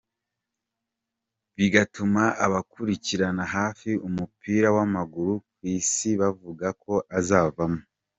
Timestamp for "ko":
6.83-6.93